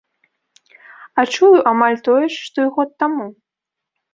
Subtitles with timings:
[1.19, 3.27] А чую амаль тое ж, што і год таму.